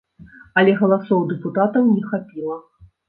Але 0.61 0.71
галасоў 0.79 1.21
дэпутатаў 1.33 1.89
не 1.93 2.01
хапіла. 2.15 2.57